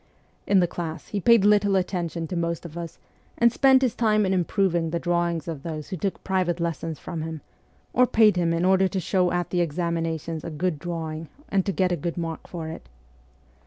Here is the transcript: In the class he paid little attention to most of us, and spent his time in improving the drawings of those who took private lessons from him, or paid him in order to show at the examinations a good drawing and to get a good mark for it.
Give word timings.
In 0.47 0.61
the 0.61 0.65
class 0.67 1.09
he 1.09 1.19
paid 1.19 1.45
little 1.45 1.75
attention 1.75 2.25
to 2.25 2.35
most 2.35 2.65
of 2.65 2.75
us, 2.75 2.97
and 3.37 3.53
spent 3.53 3.83
his 3.83 3.93
time 3.93 4.25
in 4.25 4.33
improving 4.33 4.89
the 4.89 4.97
drawings 4.97 5.47
of 5.47 5.61
those 5.61 5.89
who 5.89 5.95
took 5.95 6.23
private 6.23 6.59
lessons 6.59 6.97
from 6.97 7.21
him, 7.21 7.41
or 7.93 8.07
paid 8.07 8.35
him 8.35 8.51
in 8.51 8.65
order 8.65 8.87
to 8.87 8.99
show 8.99 9.31
at 9.31 9.51
the 9.51 9.61
examinations 9.61 10.43
a 10.43 10.49
good 10.49 10.79
drawing 10.79 11.27
and 11.49 11.67
to 11.67 11.71
get 11.71 11.91
a 11.91 11.95
good 11.95 12.17
mark 12.17 12.47
for 12.47 12.67
it. 12.67 12.89